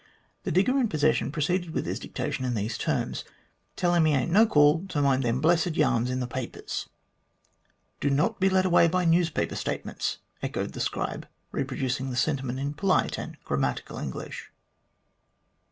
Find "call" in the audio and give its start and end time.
4.47-4.87